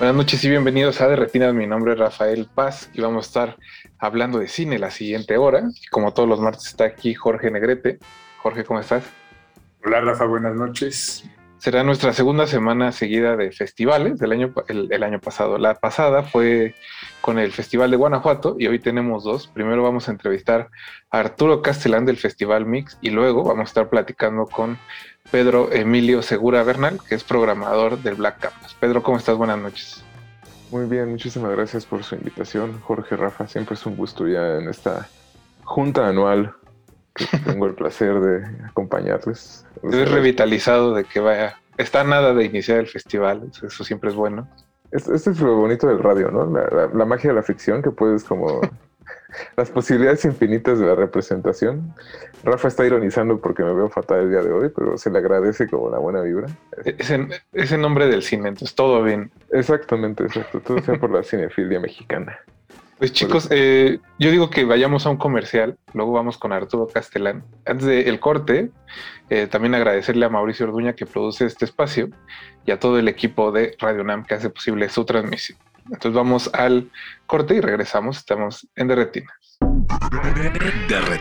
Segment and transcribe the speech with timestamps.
[0.00, 1.52] Buenas noches y bienvenidos a De Retinas.
[1.52, 3.56] Mi nombre es Rafael Paz y vamos a estar
[3.98, 5.68] hablando de cine la siguiente hora.
[5.90, 7.98] Como todos los martes está aquí Jorge Negrete.
[8.38, 9.04] Jorge, ¿cómo estás?
[9.84, 11.28] Hola Rafa, buenas noches.
[11.60, 15.58] Será nuestra segunda semana seguida de festivales del año, el año pasado.
[15.58, 16.74] La pasada fue
[17.20, 19.46] con el Festival de Guanajuato y hoy tenemos dos.
[19.46, 20.70] Primero vamos a entrevistar
[21.10, 24.78] a Arturo Castellán del Festival Mix y luego vamos a estar platicando con
[25.30, 28.74] Pedro Emilio Segura Bernal, que es programador del Black Campus.
[28.80, 29.36] Pedro, ¿cómo estás?
[29.36, 30.02] Buenas noches.
[30.70, 33.46] Muy bien, muchísimas gracias por su invitación, Jorge Rafa.
[33.46, 35.10] Siempre es un gusto ya en esta
[35.64, 36.54] junta anual
[37.28, 39.66] que tengo el placer de acompañarles.
[39.82, 41.56] Ves revitalizado de que vaya.
[41.78, 44.48] Está nada de iniciar el festival, eso- siempre es bueno.
[44.90, 46.44] Esto, esto es lo bonito del radio, ¿no?
[46.50, 48.60] La, la- la magia de la ficción, que puedes como...
[49.56, 51.94] las posibilidades infinitas de la representación.
[52.44, 55.68] Rafa está ironizando porque me veo fatal el día de hoy, pero se le agradece
[55.68, 56.48] como la buena vibra.
[56.84, 59.30] Ese, ese nombre del cine, entonces todo bien.
[59.52, 60.60] Exactamente, exacto.
[60.60, 62.38] Todo sea por la cinefilia mexicana.
[63.00, 67.42] Pues chicos, eh, yo digo que vayamos a un comercial, luego vamos con Arturo Castellán.
[67.64, 68.72] Antes del corte,
[69.30, 72.10] eh, también agradecerle a Mauricio Orduña que produce este espacio
[72.66, 75.58] y a todo el equipo de Radio Nam que hace posible su transmisión.
[75.86, 76.90] Entonces vamos al
[77.26, 79.32] corte y regresamos, estamos en Derretina.
[80.86, 81.20] De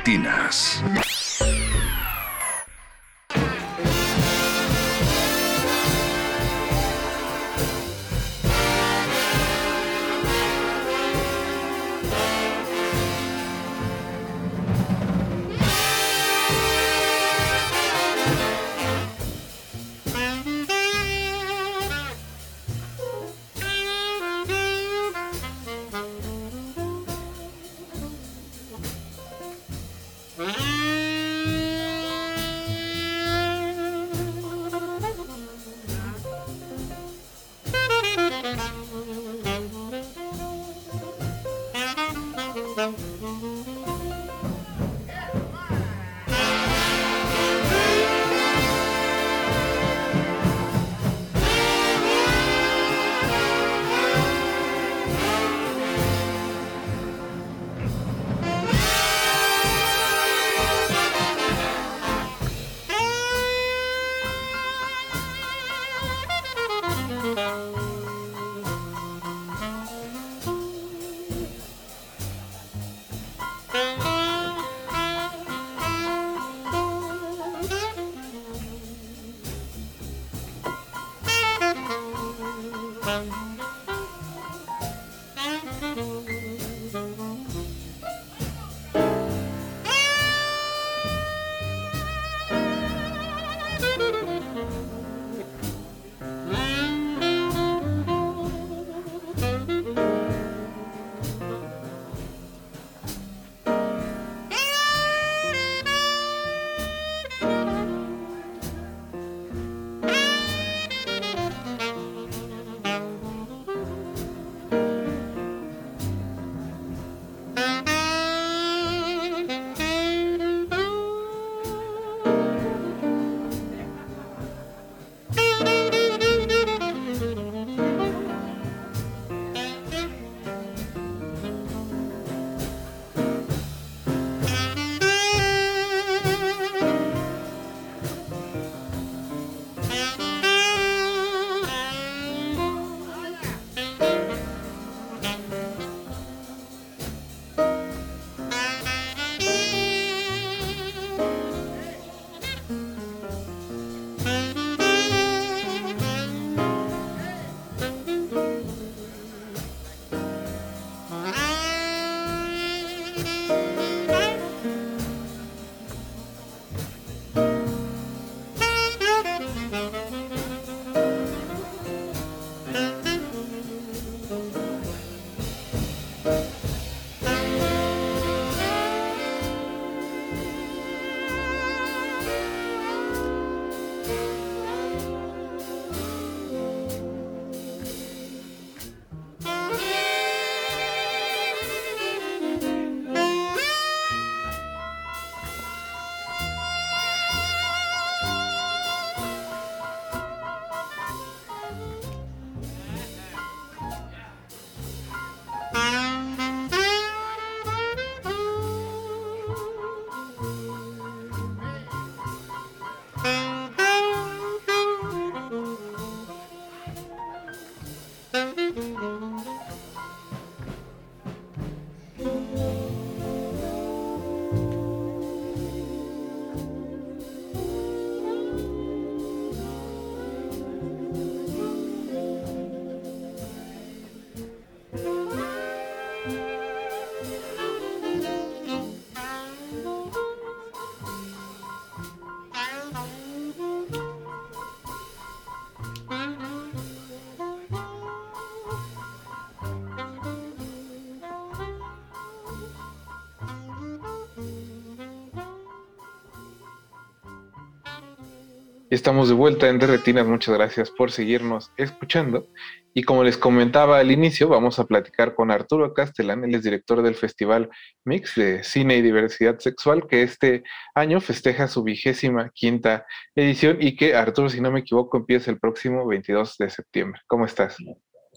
[258.89, 260.25] Estamos de vuelta en Derretinas.
[260.25, 262.47] Muchas gracias por seguirnos escuchando.
[262.91, 267.03] Y como les comentaba al inicio, vamos a platicar con Arturo Castellán, él es director
[267.03, 267.69] del Festival
[268.03, 270.63] Mix de Cine y Diversidad Sexual, que este
[270.95, 275.59] año festeja su vigésima quinta edición y que, Arturo, si no me equivoco, empieza el
[275.59, 277.21] próximo 22 de septiembre.
[277.27, 277.77] ¿Cómo estás?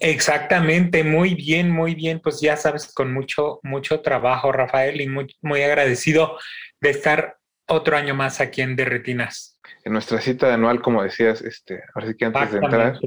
[0.00, 2.20] Exactamente, muy bien, muy bien.
[2.20, 6.36] Pues ya sabes, con mucho, mucho trabajo, Rafael, y muy, muy agradecido
[6.78, 9.52] de estar otro año más aquí en Derretinas
[9.84, 12.98] en nuestra cita anual, como decías, este, ahora sí que antes de entrar.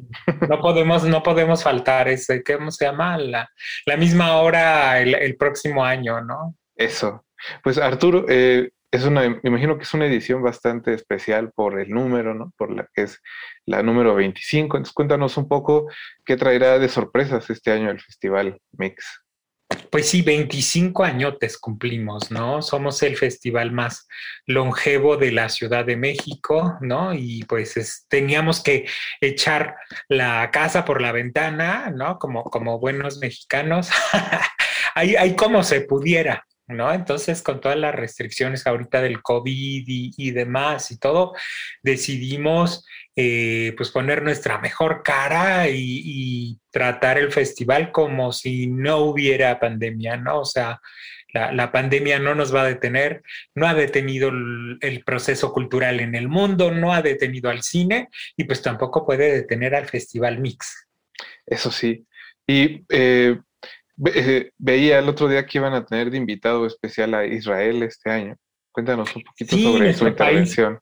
[0.50, 3.18] No podemos, no podemos faltar, ese, ¿cómo se llama?
[3.18, 3.50] La,
[3.86, 6.56] la misma hora el, próximo año, ¿no?
[6.76, 7.26] Eso.
[7.64, 11.90] Pues Arturo, eh, es una, me imagino que es una edición bastante especial por el
[11.90, 12.54] número, ¿no?
[12.58, 13.22] Por la que es
[13.66, 14.78] la número 25.
[14.78, 15.90] Entonces cuéntanos un poco
[16.26, 19.25] qué traerá de sorpresas este año el Festival Mix.
[19.90, 22.62] Pues sí, 25 añotes cumplimos, ¿no?
[22.62, 24.08] Somos el festival más
[24.46, 27.14] longevo de la Ciudad de México, ¿no?
[27.14, 28.88] Y pues teníamos que
[29.22, 29.76] echar
[30.08, 32.20] la casa por la ventana, ¿no?
[32.20, 33.90] Como, como buenos mexicanos,
[34.96, 36.92] ahí, ahí como se pudiera, ¿no?
[36.92, 41.34] Entonces, con todas las restricciones ahorita del COVID y, demás y todo,
[41.84, 42.86] decidimos
[43.16, 50.18] eh, pues poner nuestra mejor cara y, tratar el festival como si no hubiera pandemia,
[50.18, 50.42] ¿no?
[50.42, 50.82] O sea,
[51.32, 53.24] la, pandemia no nos va a detener,
[53.54, 58.44] no ha detenido el, proceso cultural en el mundo, no ha detenido al cine y
[58.44, 60.88] pues tampoco puede detener al Festival Mix.
[61.46, 62.06] Eso sí.
[62.46, 63.40] Y eh,
[64.06, 68.10] eh, veía el otro día que iban a tener de invitado especial a Israel este
[68.10, 68.36] año.
[68.72, 70.80] Cuéntanos un poquito sobre su intervención.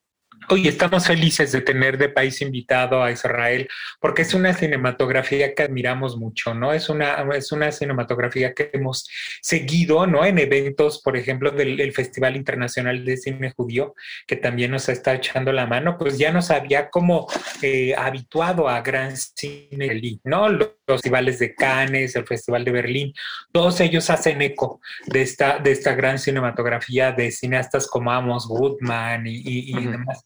[0.49, 3.67] Hoy estamos felices de tener de país invitado a Israel
[3.99, 6.73] porque es una cinematografía que admiramos mucho, ¿no?
[6.73, 9.07] Es una, es una cinematografía que hemos
[9.41, 10.25] seguido, ¿no?
[10.25, 13.93] En eventos, por ejemplo, del, Festival Internacional de Cine Judío,
[14.25, 17.27] que también nos está echando la mano, pues ya nos había como
[17.61, 20.49] eh, habituado a gran cine, ¿no?
[20.49, 23.13] Los festivales de Cannes, el Festival de Berlín,
[23.51, 29.23] todos ellos hacen eco de esta, de esta gran cinematografía de cineastas como Amos Goodman
[29.27, 30.25] y, demás.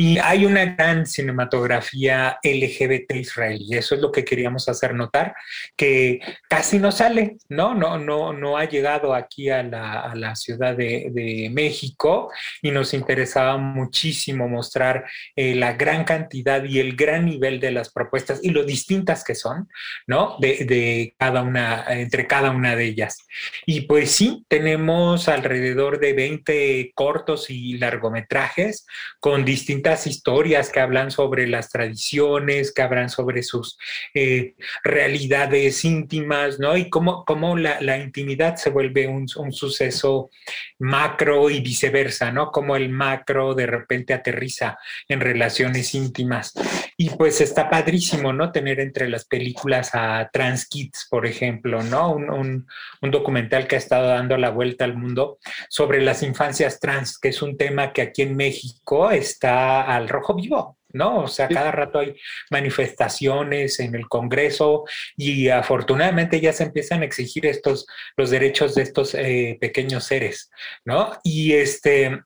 [0.00, 5.34] Y hay una gran cinematografía LGBT israelí, eso es lo que queríamos hacer notar,
[5.74, 7.74] que casi no sale, ¿no?
[7.74, 12.30] No, no, no ha llegado aquí a la, ciudad de, México
[12.62, 17.90] y nos interesaba muchísimo mostrar eh, la gran cantidad y el gran nivel de las
[17.90, 19.68] propuestas y lo distintas que son,
[20.06, 20.36] ¿no?
[20.38, 23.26] De cada una, entre cada una de ellas.
[23.66, 28.86] Y pues sí, tenemos alrededor de 20 cortos y largometrajes
[29.18, 33.78] con distintas historias que hablan sobre las tradiciones, que hablan sobre sus
[34.14, 34.54] eh,
[34.84, 36.76] realidades íntimas, ¿no?
[36.76, 40.30] Y cómo, cómo la, la, intimidad se vuelve un, un, suceso
[40.78, 42.50] macro y viceversa, ¿no?
[42.50, 44.78] Como el macro de repente aterriza
[45.08, 46.54] en relaciones íntimas.
[47.00, 48.50] Y pues está padrísimo, ¿no?
[48.50, 52.10] Tener entre las películas a Trans Kids, por ejemplo, ¿no?
[52.10, 52.66] Un, un,
[53.00, 55.38] un documental que ha estado dando la vuelta al mundo
[55.68, 60.34] sobre las infancias trans, que es un tema que aquí en México está al rojo
[60.34, 61.20] vivo, ¿no?
[61.20, 62.16] O sea, cada rato hay
[62.50, 64.84] manifestaciones en el Congreso
[65.16, 67.86] y afortunadamente ya se empiezan a exigir estos,
[68.16, 70.50] los derechos de estos eh, pequeños seres,
[70.84, 71.12] ¿no?
[71.22, 72.22] Y este,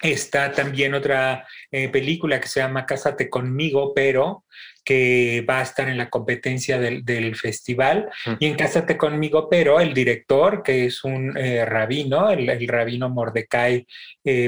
[0.00, 4.44] está también otra eh, película que se llama Cásate conmigo, pero
[4.84, 8.08] que va a estar en la competencia del, festival.
[8.38, 13.84] Y en Cásate conmigo, pero el director, que es un eh, rabino, el, rabino Mordecai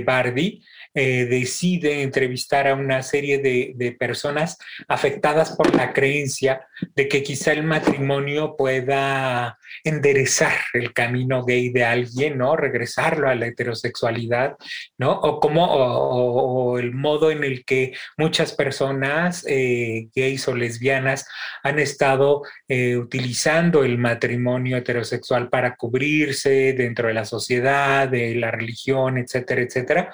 [0.04, 0.62] Bardi,
[1.00, 7.52] eh, decide entrevistar a una serie de, personas afectadas por la creencia de que quizá
[7.52, 12.56] el matrimonio pueda enderezar el camino gay de alguien, ¿no?
[12.56, 14.56] Regresarlo a la heterosexualidad,
[14.98, 15.12] ¿no?
[15.12, 21.28] O como o, el modo en el que muchas personas eh, gays o lesbianas
[21.62, 28.50] han estado eh, utilizando el matrimonio heterosexual para cubrirse dentro de la sociedad, de la
[28.50, 30.12] religión, etcétera, etcétera.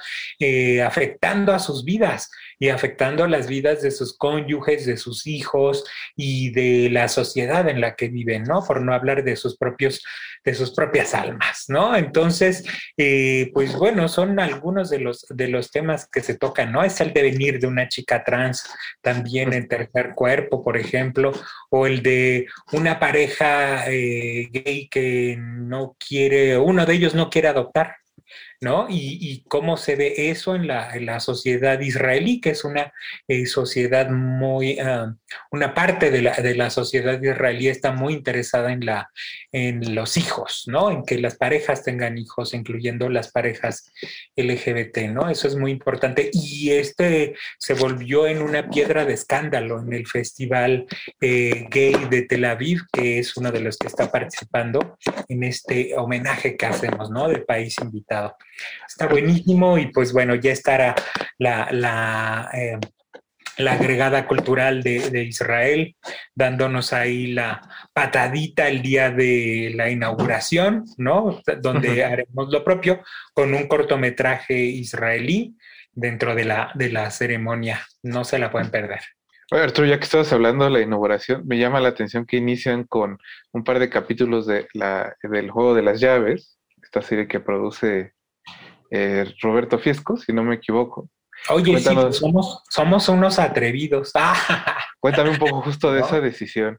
[0.82, 5.84] Afectando a sus vidas y afectando las vidas de sus cónyuges, de sus hijos
[6.16, 8.64] y de la sociedad en la que viven, ¿no?
[8.64, 10.02] Por no hablar de sus propios,
[10.44, 11.96] de sus propias almas, ¿no?
[11.96, 12.64] Entonces,
[12.96, 16.82] eh, pues bueno, son algunos de los, de los temas que se tocan, ¿no?
[16.84, 18.68] Es el devenir de una chica trans
[19.00, 21.32] también en tercer cuerpo, por ejemplo,
[21.70, 27.48] o el de una pareja eh, gay que no quiere, uno de ellos no quiere
[27.48, 27.96] adoptar,
[28.64, 28.86] ¿no?
[28.88, 32.92] Y, cómo se ve eso en la, sociedad israelí, que es una
[33.28, 35.14] eh, sociedad muy, ah,
[35.50, 39.10] una parte de la, de la, sociedad israelí está muy interesada en, la,
[39.52, 40.90] en los hijos, ¿no?
[40.90, 43.92] En que las parejas tengan hijos, incluyendo las parejas
[44.34, 45.28] LGBT, ¿no?
[45.28, 46.30] Eso es muy importante.
[46.32, 50.86] Y este se volvió en una piedra de escándalo en el Festival
[51.20, 54.96] eh, Gay de Tel Aviv, que es uno de los que está participando
[55.28, 57.28] en este homenaje que hacemos, ¿no?
[57.28, 58.36] Del país invitado.
[58.86, 60.94] Está buenísimo y pues bueno, ya estará
[61.38, 62.78] la, la, eh,
[63.58, 65.96] la agregada cultural de, Israel,
[66.34, 67.60] dándonos ahí la
[67.92, 71.40] patadita el día de la inauguración, ¿no?
[71.60, 75.56] Donde haremos lo propio con un cortometraje israelí
[75.92, 77.80] dentro de la, de la ceremonia.
[78.02, 79.00] No se la pueden perder.
[79.52, 82.84] Oye, Arturo, ya que estabas hablando de la inauguración, me llama la atención que inician
[82.84, 83.18] con
[83.52, 88.13] un par de capítulos de la, del juego de las llaves, esta serie que produce
[88.90, 91.08] eh, Roberto Fiesco, si no me equivoco.
[91.50, 94.12] Oye, sí, somos, somos unos atrevidos.
[95.00, 96.78] Cuéntame un poco justo de esa decisión.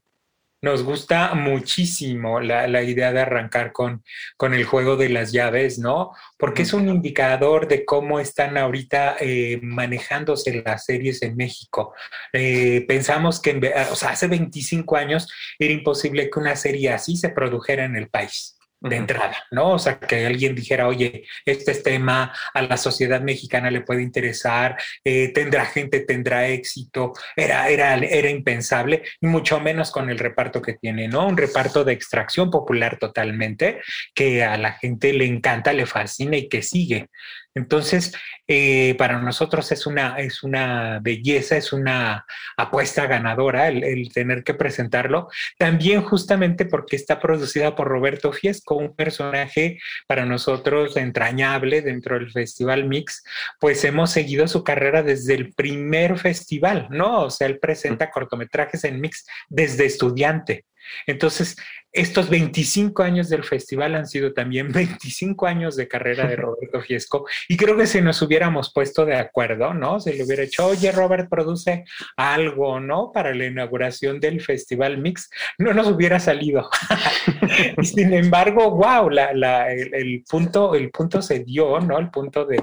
[0.61, 4.03] Nos gusta muchísimo la, idea de arrancar con,
[4.35, 6.11] con, el juego de las llaves, ¿no?
[6.39, 11.93] Porque es un indicador de cómo están ahorita eh, manejándose las series en México.
[12.33, 15.27] Eh, pensamos que, o sea, hace 25 años
[15.59, 18.54] era imposible que una serie así se produjera en el país
[18.89, 19.73] de entrada, ¿no?
[19.73, 24.77] O sea, que alguien dijera, oye, este tema a la sociedad mexicana le puede interesar,
[25.03, 30.73] eh, tendrá gente, tendrá éxito, era, era, era impensable, mucho menos con el reparto que
[30.73, 31.27] tiene, ¿no?
[31.27, 33.81] Un reparto de extracción popular totalmente,
[34.13, 37.09] que a la gente le encanta, le fascina y que sigue.
[37.55, 38.13] Entonces,
[38.47, 42.25] eh, para nosotros es una, es una belleza, es una
[42.57, 45.29] apuesta ganadora el, tener que presentarlo.
[45.57, 52.29] También justamente porque está producida por Roberto Fiesco, un personaje para nosotros entrañable dentro del
[52.31, 53.23] Festival Mix,
[53.59, 57.21] pues hemos seguido su carrera desde el primer festival, ¿no?
[57.23, 60.65] O sea, él presenta cortometrajes en Mix desde estudiante.
[61.07, 61.55] Entonces,
[61.95, 67.25] estos 25 años del festival han sido también 25 años de carrera de Roberto Fiesco
[67.47, 69.99] y creo que si nos hubiéramos puesto de acuerdo, ¿no?
[69.99, 71.85] Se le hubiera hecho, oye, Robert, produce
[72.17, 73.11] algo, ¿no?
[73.13, 76.69] Para la inauguración del Festival Mix, no nos hubiera salido.
[77.81, 81.97] y sin embargo, wow, el, punto, el punto se dio, ¿no?
[81.97, 82.61] El punto de,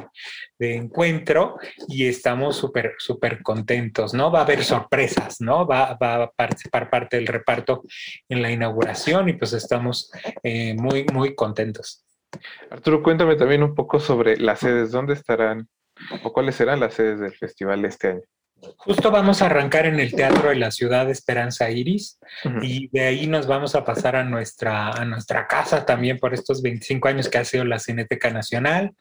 [0.64, 1.58] encuentro
[1.88, 4.30] y estamos súper, súper contentos, ¿no?
[4.30, 5.66] Va a haber sorpresas, ¿no?
[5.66, 7.82] Va, va a participar parte del reparto
[8.28, 10.10] en la inauguración y pues estamos
[10.42, 12.04] eh, muy, muy contentos.
[12.70, 15.68] Arturo, cuéntame también un poco sobre las sedes, ¿dónde estarán
[16.22, 18.22] o cuáles serán las sedes del festival este año?
[18.76, 22.20] Justo vamos a arrancar en el Teatro de la Ciudad de Esperanza Iris
[22.62, 26.62] y de ahí nos vamos a pasar a nuestra, a nuestra casa también por estos
[26.62, 28.92] 25 años que ha sido la Cineteca Nacional.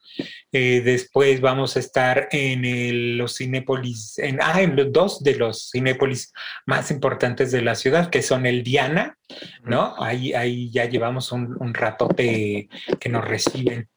[0.51, 5.69] Eh, después vamos a estar en los Cinépolis, en, ah, en los dos de los
[5.71, 6.33] Cinépolis
[6.65, 9.17] más importantes de la ciudad, que son el Diana,
[9.63, 9.93] ¿no?
[10.01, 12.67] Ahí, ahí ya llevamos un, un ratote
[12.99, 13.90] que nos reciben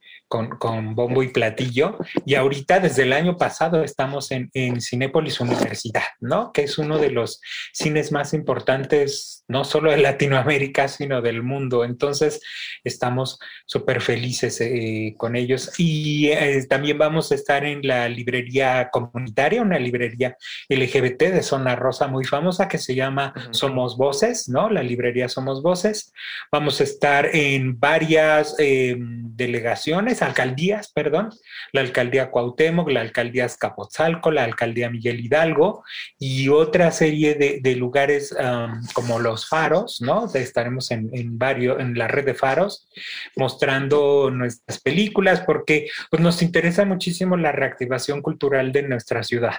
[0.59, 1.99] con, bombo y platillo.
[2.25, 6.53] Y ahorita, desde el año pasado, estamos en, en Cinépolis Universidad, ¿no?
[6.53, 7.41] Que es uno de los
[7.73, 11.85] cines más importantes, no solo de Latinoamérica, sino del mundo.
[11.85, 12.41] Entonces,
[12.83, 15.73] estamos súper felices eh, con ellos.
[15.79, 20.37] Y eh, también vamos a estar en la librería comunitaria, una librería
[20.69, 24.69] LGBT de Zona Rosa muy famosa que se llama Somos Voces, ¿no?
[24.69, 26.13] La librería Somos Voces.
[26.51, 31.31] Vamos a estar en varias em, delegaciones alcaldías, perdón,
[31.73, 35.85] la alcaldía Cuauhtémoc, la alcaldía Escapotzalco, la alcaldía Miguel Hidalgo
[36.19, 38.35] y otra serie de, lugares
[38.93, 40.33] como los faros, ¿no?
[40.33, 42.89] Estaremos en, varios, en la red de faros
[43.37, 49.55] mostrando nuestras películas porque pues, nos interesa muchísimo la reactivación cultural de nuestra ciudad.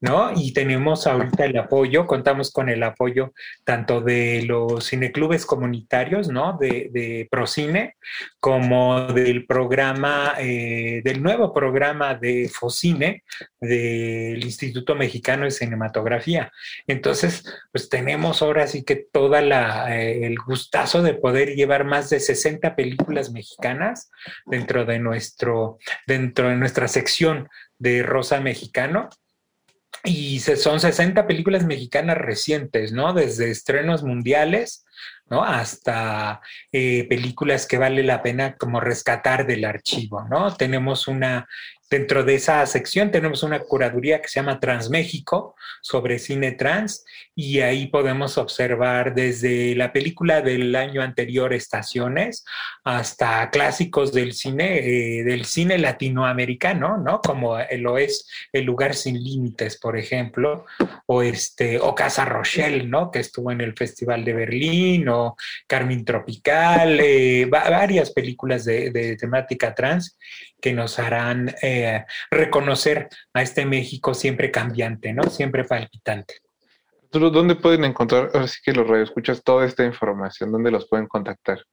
[0.00, 0.32] ¿No?
[0.34, 3.32] Y tenemos ahorita el apoyo, contamos con el apoyo
[3.64, 6.56] tanto de los cineclubes comunitarios, ¿no?
[6.58, 7.96] De, de Procine,
[8.38, 13.22] como del programa, eh, del nuevo programa de Focine,
[13.60, 16.52] del Instituto Mexicano de Cinematografía.
[16.86, 22.10] Entonces, pues tenemos ahora sí que toda la, eh, el gustazo de poder llevar más
[22.10, 24.10] de 60 películas mexicanas
[24.46, 29.08] dentro de nuestro, dentro de nuestra sección de Rosa Mexicano
[30.04, 33.12] y son 60 películas mexicanas recientes, ¿no?
[33.12, 34.84] Desde estrenos mundiales
[35.30, 35.44] ¿no?
[35.44, 36.40] Hasta
[36.72, 40.54] eh, películas que vale la pena como rescatar del archivo, ¿no?
[40.56, 41.48] Tenemos una
[41.90, 47.04] Dentro de esa sección tenemos una curaduría que se llama Transméxico sobre cine trans
[47.34, 52.44] y ahí podemos observar desde la película del año anterior Estaciones
[52.84, 57.20] hasta clásicos del cine eh, del cine latinoamericano, ¿no?
[57.20, 60.66] Como lo es El lugar sin límites, por ejemplo,
[61.06, 63.10] o este o Casa Rochelle, ¿no?
[63.10, 69.16] Que estuvo en el Festival de Berlín o Carmen Tropical, eh, varias películas de, de
[69.16, 70.16] temática trans
[70.60, 75.24] que nos harán eh, reconocer a este México siempre cambiante, ¿no?
[75.24, 76.36] Siempre palpitante.
[77.12, 80.52] ¿Dónde pueden encontrar, ahora sí que los radioescuchas, toda esta información?
[80.52, 81.64] ¿Dónde los pueden contactar?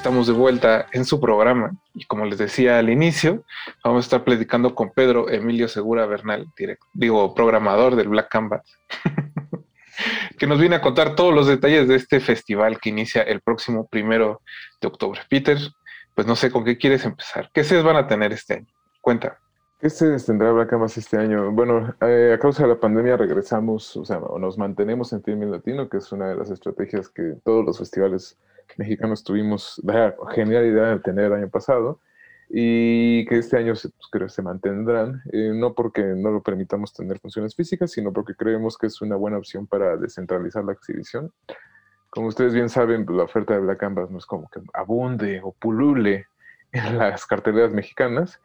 [0.00, 3.44] Estamos de vuelta en su programa y como les decía al inicio,
[3.84, 8.62] vamos a estar platicando con Pedro Emilio Segura Bernal, direct, digo, programador del Black Canvas,
[10.38, 13.88] que nos viene a contar todos los detalles de este festival que inicia el próximo
[13.88, 14.40] primero
[14.80, 15.20] de octubre.
[15.28, 15.58] Peter,
[16.14, 17.50] pues no sé con qué quieres empezar.
[17.52, 18.72] ¿Qué sedes van a tener este año?
[19.02, 19.36] Cuenta.
[19.80, 21.50] ¿Qué se tendrá Black Canvas este año?
[21.52, 25.90] Bueno, eh, a causa de la pandemia regresamos, o sea, nos mantenemos en Filming Latino,
[25.90, 28.38] que es una de las estrategias que todos los festivales
[28.76, 32.00] mexicanos tuvimos la genial idea de tener el año pasado
[32.52, 37.20] y que este año pues, creo se mantendrán, eh, no porque no lo permitamos tener
[37.20, 41.32] funciones físicas, sino porque creemos que es una buena opción para descentralizar la exhibición.
[42.10, 45.52] Como ustedes bien saben, la oferta de Black Canvas no es como que abunde o
[45.52, 46.26] pulule
[46.72, 48.40] en las carteleras mexicanas,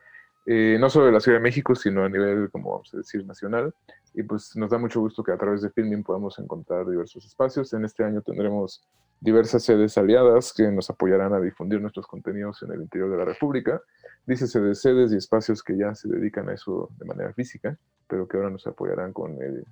[0.46, 3.26] eh, no solo de la Ciudad de México, sino a nivel, como vamos a decir,
[3.26, 3.74] nacional.
[4.14, 7.74] Y pues nos da mucho gusto que a través de Filming podamos encontrar diversos espacios.
[7.74, 8.84] En este año tendremos
[9.20, 13.26] diversas sedes aliadas que nos apoyarán a difundir nuestros contenidos en el interior de la
[13.26, 13.82] República.
[14.26, 18.28] Dícese de sedes y espacios que ya se dedican a eso de manera física, pero
[18.28, 19.66] que ahora nos apoyarán con el,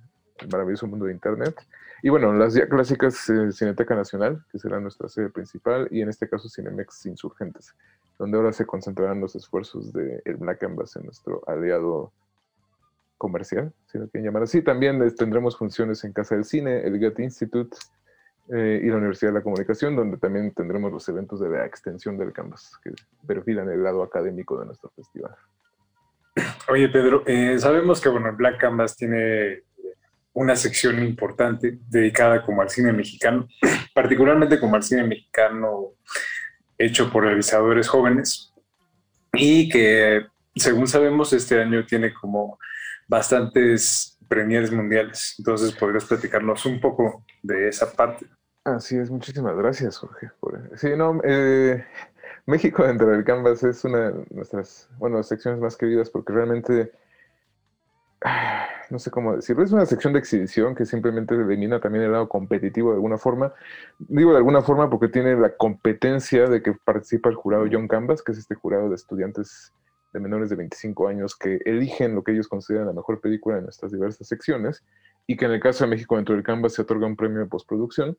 [0.50, 1.54] maravilloso mundo de Internet.
[2.02, 6.28] Y bueno, las clásicas eh, Cineteca Nacional, que será nuestra sede principal, y en este
[6.28, 7.74] caso Cinemex Insurgentes,
[8.18, 12.12] donde ahora se concentrarán los esfuerzos de el Black Canvas en nuestro aliado
[13.16, 14.60] comercial, si lo quieren llamar así.
[14.60, 17.76] También eh, tendremos funciones en Casa del Cine, el Goethe Institute
[18.52, 22.18] eh, y la Universidad de la Comunicación, donde también tendremos los eventos de la extensión
[22.18, 22.90] del Canvas, que
[23.26, 25.34] perfilan el lado académico de nuestro festival.
[26.68, 29.62] Oye, Pedro, eh, sabemos que bueno, Black Canvas tiene
[30.34, 33.48] una sección importante dedicada como al cine mexicano,
[33.94, 35.92] particularmente como al cine mexicano
[36.76, 38.52] hecho por realizadores jóvenes
[39.32, 40.26] y que,
[40.56, 42.58] según sabemos, este año tiene como
[43.06, 45.36] bastantes premieres mundiales.
[45.38, 48.26] Entonces, ¿podrías platicarnos un poco de esa parte?
[48.64, 50.30] Así es, muchísimas gracias, Jorge.
[50.40, 51.84] por- Sí, no, eh,
[52.46, 56.90] México dentro del Canvas es una de nuestras, bueno, secciones más queridas porque realmente,
[58.90, 62.28] no sé cómo decirlo, es una sección de exhibición que simplemente elimina también el lado
[62.28, 63.52] competitivo de alguna forma.
[63.98, 68.22] Digo de alguna forma porque tiene la competencia de que participa el jurado John Canvas,
[68.22, 69.72] que es este jurado de estudiantes
[70.14, 73.64] de menores de 25 años que eligen lo que ellos consideran la mejor película en
[73.64, 74.82] nuestras diversas secciones
[75.26, 77.46] y que en el caso de México dentro del Canvas se otorga un premio de
[77.46, 78.16] postproducción.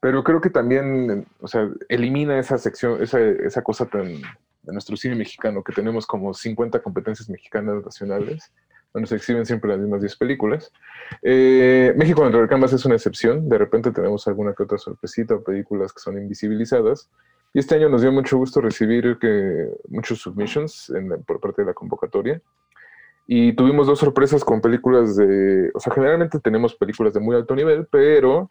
[0.00, 4.20] Pero creo que también, o sea, elimina esa sección, esa, esa cosa tan
[4.64, 8.52] de nuestro cine mexicano, que tenemos como 50 competencias mexicanas nacionales,
[8.92, 10.72] donde se exhiben siempre las mismas 10 películas.
[11.22, 15.34] Eh, México dentro del Canvas es una excepción, de repente tenemos alguna que otra sorpresita
[15.34, 17.10] o películas que son invisibilizadas.
[17.52, 21.66] Y este año nos dio mucho gusto recibir que, muchos submissions en por parte de
[21.66, 22.40] la convocatoria.
[23.26, 27.54] Y tuvimos dos sorpresas con películas de, o sea, generalmente tenemos películas de muy alto
[27.54, 28.50] nivel, pero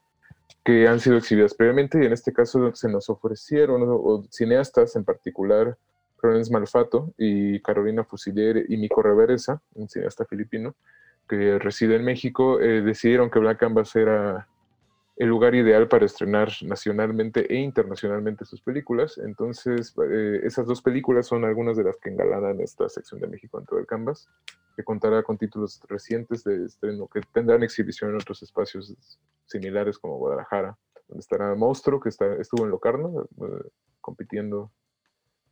[0.63, 5.77] que han sido exhibidas previamente y en este caso se nos ofrecieron cineastas en particular
[6.17, 10.73] Florence Malfato y Carolina Fusilier y Mico Reveresa, un cineasta filipino
[11.27, 14.47] que reside en México, eh, decidieron que Black Canvas era
[15.17, 19.17] el lugar ideal para estrenar nacionalmente e internacionalmente sus películas.
[19.17, 23.57] Entonces, eh, esas dos películas son algunas de las que engalanan esta sección de México
[23.57, 24.27] dentro del Canvas,
[24.75, 28.95] que contará con títulos recientes de estreno que tendrán exhibición en otros espacios
[29.45, 33.69] similares como Guadalajara, donde estará Monstruo, que está, estuvo en Locarno eh,
[34.01, 34.71] compitiendo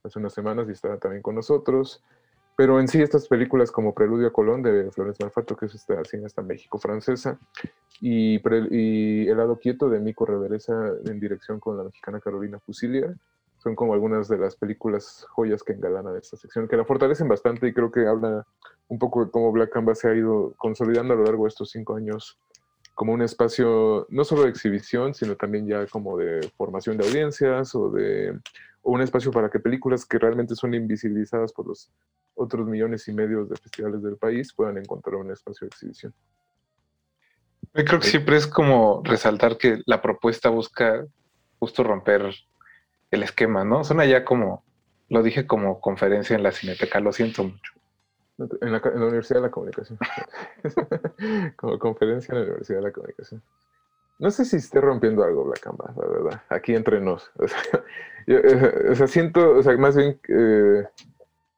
[0.03, 2.03] hace unas semanas y estará también con nosotros.
[2.57, 6.03] Pero en sí, estas películas como Preludio a Colón de Florence Malfato, que es esta
[6.03, 7.39] cineasta México-francesa,
[8.01, 10.73] y, y Helado Quieto de Mico Reveresa
[11.05, 13.15] en dirección con la mexicana Carolina Fusilia,
[13.61, 17.67] son como algunas de las películas joyas que engalanan esta sección, que la fortalecen bastante
[17.67, 18.45] y creo que habla
[18.87, 21.69] un poco de cómo Black Canvas se ha ido consolidando a lo largo de estos
[21.69, 22.39] cinco años
[22.95, 27.75] como un espacio no solo de exhibición, sino también ya como de formación de audiencias
[27.75, 28.39] o de
[28.83, 31.91] o un espacio para que películas que realmente son invisibilizadas por los
[32.33, 36.13] otros millones y medios de festivales del país puedan encontrar un espacio de exhibición.
[37.75, 41.05] Yo creo que siempre es como resaltar que la propuesta busca
[41.59, 42.33] justo romper
[43.11, 43.83] el esquema, ¿no?
[43.83, 44.63] Suena ya como,
[45.09, 47.73] lo dije como conferencia en la Cineteca, lo siento mucho.
[48.61, 49.99] En la, en la Universidad de la Comunicación.
[51.57, 53.43] como conferencia en la Universidad de la Comunicación.
[54.21, 56.41] No sé si esté rompiendo algo Black Canvas, la verdad.
[56.49, 57.31] Aquí entre nos.
[57.39, 57.83] O sea,
[58.27, 60.87] yo, eh, o sea, siento, o sea, más bien, eh,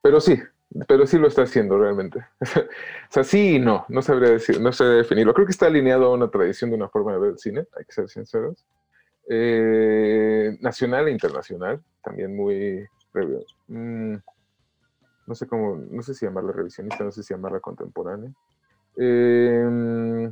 [0.00, 0.40] pero sí,
[0.88, 2.20] pero sí lo está haciendo realmente.
[2.40, 5.34] o sea, sí y no, no sabría decir, no sabría definirlo.
[5.34, 7.84] Creo que está alineado a una tradición de una forma de ver el cine, hay
[7.84, 8.64] que ser sinceros.
[9.28, 12.86] Eh, nacional e internacional, también muy,
[13.68, 14.16] mm,
[15.26, 18.30] no sé cómo, no sé si llamarla revisionista, no sé si llamarla contemporánea.
[18.96, 20.30] Eh,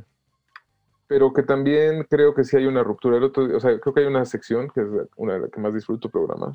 [1.07, 3.17] pero que también creo que sí hay una ruptura.
[3.17, 5.59] El otro, o sea, creo que hay una sección que es una de las que
[5.59, 6.53] más disfruto programar,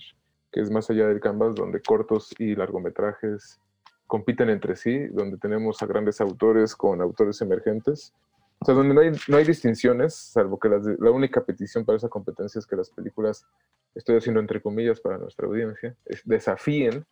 [0.51, 3.61] que es más allá del canvas, donde cortos y largometrajes
[4.07, 8.13] compiten entre sí, donde tenemos a grandes autores con autores emergentes.
[8.61, 11.97] O sea, donde no hay, no hay distinciones, salvo que las la única petición para
[11.97, 13.47] esa competencia es que las películas,
[13.95, 17.07] estoy haciendo entre comillas para nuestra audiencia, es- desafíen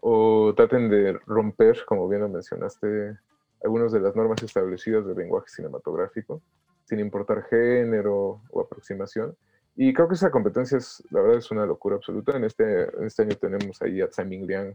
[0.00, 3.18] o traten de romper, como bien lo mencionaste,
[3.64, 6.42] algunas de las normas establecidas del lenguaje cinematográfico,
[6.84, 9.36] sin importar género o aproximación.
[9.76, 12.36] Y creo que esa competencia es, la verdad, es una locura absoluta.
[12.36, 14.74] En este, en este año tenemos ahí a Tsai Ming Liang,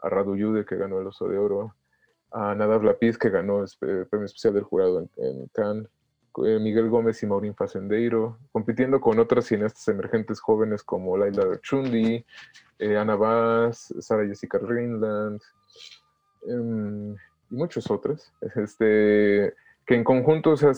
[0.00, 1.74] a Radu Yude, que ganó el Oso de Oro,
[2.32, 5.88] a Nadav Lapiz, que ganó el premio especial del jurado en, Cannes,
[6.44, 12.24] eh, Miguel Gómez y Maureen Facendeiro, compitiendo con otras cineastas emergentes jóvenes como Laila Chundi,
[12.78, 15.40] eh, Ana Vaz, Sara Jessica Greenland
[16.46, 17.14] em,
[17.50, 18.32] y muchos otros.
[18.54, 19.52] Este,
[19.86, 20.72] que en conjunto o sea,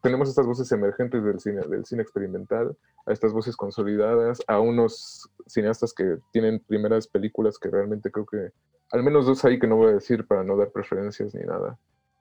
[0.00, 5.28] tenemos estas voces emergentes del cine, del cine experimental, a estas voces consolidadas, a unos
[5.48, 8.52] cineastas que tienen primeras películas que realmente creo que,
[8.90, 11.78] al menos dos ahí que no voy a decir para no dar preferencias ni nada,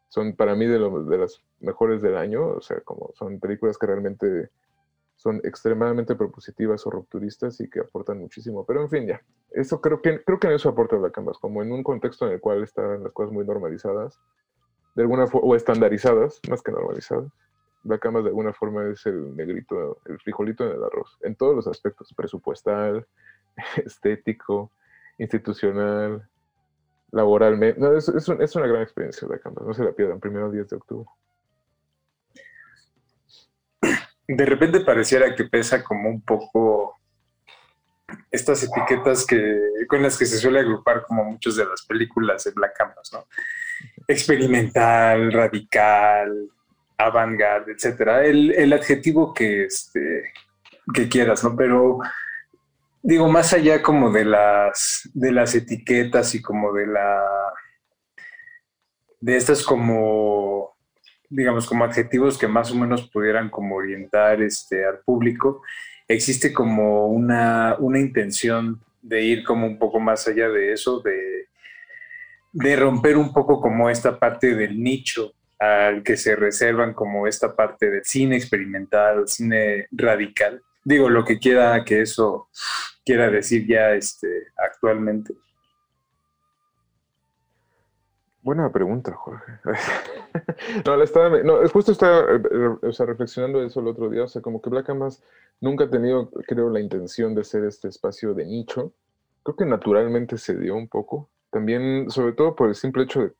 [0.10, 3.77] son para mí de, lo- de las mejores del año, o sea, como son películas
[3.77, 4.49] que realmente
[5.15, 8.65] son extremadamente propositivas o rupturistas y que aportan muchísimo.
[8.65, 9.21] Pero en fin, ya.
[9.51, 12.34] Eso creo que creo que en eso aporta Black Canvas, como en un contexto en
[12.34, 14.19] el cual están las cosas muy normalizadas,
[14.95, 17.32] de alguna o estandarizadas, más que normalizadas.
[17.84, 21.56] Black Canvas de alguna forma es el negrito, el frijolito en el arroz, en todos
[21.56, 23.08] los aspectos, presupuestal,
[23.84, 24.71] estético,
[25.17, 26.27] institucional,
[27.12, 27.80] laboralmente.
[27.80, 30.52] No, es, es, un- es una gran experiencia Black Canvas, no se la pierdan, primero
[30.52, 31.10] 10 de octubre.
[34.28, 36.96] de repente pareciera que pesa como un poco
[38.32, 42.52] estas etiquetas que, con las que se suele agrupar como muchas de las películas de
[42.52, 43.26] Black Canvas, ¿no?
[44.08, 46.50] Experimental, radical,
[46.98, 48.26] avant-garde, etcétera.
[48.26, 50.34] El, el adjetivo que, este,
[50.93, 51.56] que quieras, ¿no?
[51.56, 52.00] Pero
[53.01, 57.23] digo, más allá como de las, de las etiquetas y como de la
[59.19, 60.77] de estas como
[61.29, 65.62] digamos, como adjetivos que más o menos pudieran como orientar este, al público,
[66.07, 71.47] existe como una, una intención de ir como un poco más allá de eso, de,
[72.53, 77.55] de romper un poco como esta parte del nicho al que se reservan como esta
[77.55, 80.62] parte del cine experimental, cine radical.
[80.88, 82.47] Digo, lo que quiera que eso
[83.04, 85.36] quiera decir ya este, actualmente.
[88.41, 89.52] Buena pregunta, Jorge.
[90.86, 94.23] no, la estaba, no, justo estaba eh, eh, o sea, reflexionando eso el otro día.
[94.23, 95.21] O sea, como que Black Canvas
[95.60, 98.93] nunca ha tenido, creo, la intención de ser este espacio de nicho.
[99.43, 101.30] Creo que naturalmente se dio un poco.
[101.52, 103.34] También, sobre todo por el simple hecho de,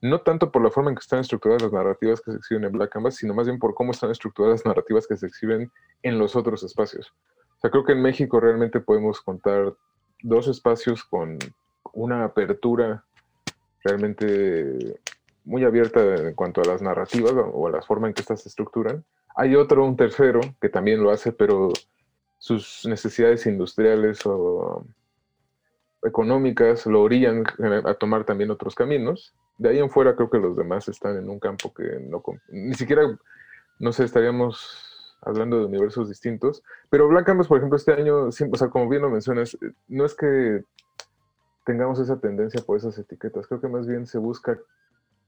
[0.00, 2.72] no tanto por la forma en que están estructuradas las narrativas que se exhiben en
[2.72, 5.70] Black Canvas, sino más bien por cómo están estructuradas las narrativas que se exhiben
[6.02, 7.12] en los otros espacios.
[7.56, 9.74] O sea, creo que en México realmente podemos contar
[10.22, 11.38] dos espacios con
[11.92, 13.04] una apertura
[13.82, 15.00] realmente
[15.44, 18.48] muy abierta en cuanto a las narrativas o a la forma en que estas se
[18.48, 19.04] estructuran.
[19.34, 21.70] Hay otro, un tercero, que también lo hace, pero
[22.38, 24.84] sus necesidades industriales o
[26.04, 27.44] económicas lo orillan
[27.84, 29.34] a tomar también otros caminos.
[29.58, 32.74] De ahí en fuera creo que los demás están en un campo que no, ni
[32.74, 33.02] siquiera,
[33.78, 36.62] no sé, estaríamos hablando de universos distintos.
[36.90, 39.56] Pero Black Canvas, por ejemplo, este año, o sea, como bien lo mencionas,
[39.88, 40.62] no es que
[41.64, 43.46] tengamos esa tendencia por esas etiquetas.
[43.46, 44.58] Creo que más bien se busca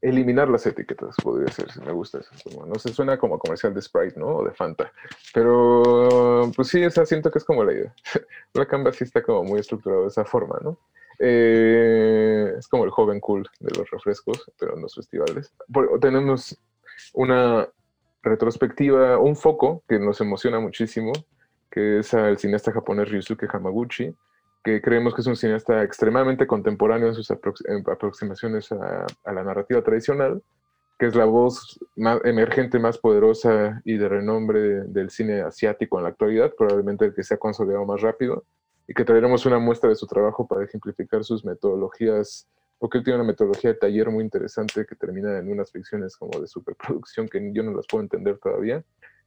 [0.02, 2.32] eliminar las etiquetas, podría ser, si me gusta eso.
[2.66, 4.36] No se suena como comercial de Sprite, ¿no?
[4.36, 4.90] O de Fanta.
[5.34, 7.94] Pero, pues sí, esa siento que es como la idea.
[8.54, 10.78] Black Canvas sí está como muy estructurado de esa forma, ¿no?
[11.22, 15.52] Eh, es como el joven cool de los refrescos, pero en los festivales.
[16.00, 16.59] Tenemos
[17.12, 17.68] una
[18.22, 21.12] retrospectiva, un foco que nos emociona muchísimo,
[21.70, 24.14] que es al cineasta japonés Ryusuke Hamaguchi,
[24.64, 29.83] que creemos que es un cineasta extremadamente contemporáneo en sus aproximaciones a, a, la narrativa
[29.83, 30.42] tradicional,
[30.98, 36.04] que es la voz más emergente, más poderosa y de renombre del cine asiático en
[36.04, 38.44] la actualidad, probablemente el que se ha consolidado más rápido,
[38.90, 43.20] y que traeremos una muestra de su trabajo para ejemplificar sus metodologías, porque él tiene
[43.20, 47.53] una metodología de taller muy interesante que termina en unas ficciones como de superproducción que
[47.53, 48.83] yo no las puedo entender todavía,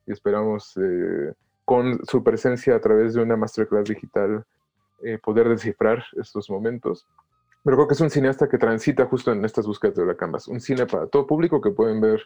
[0.05, 1.31] y esperamos eh,
[1.63, 4.43] con su presencia a través de una masterclass digital
[5.01, 7.07] eh, poder descifrar estos momentos.
[7.63, 10.49] Pero creo que es un cineasta que transita justo en estas búsquedas de la canvas.
[10.49, 12.21] Un cine para todo público que pueden ver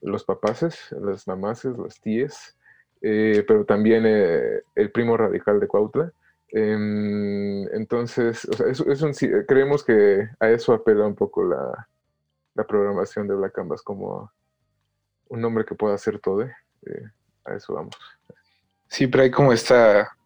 [0.00, 2.56] los papaces, las mamaces, las tías,
[3.02, 6.10] eh, pero también eh, el primo radical de Cuautla.
[6.56, 9.12] Entonces, o sea, es, es un,
[9.46, 11.88] creemos que a eso apela un poco la,
[12.54, 14.30] la, programación de Black Canvas como
[15.28, 16.48] un nombre que pueda hacer todo.
[17.44, 17.96] a eso vamos.
[18.86, 20.16] Siempre hay como esta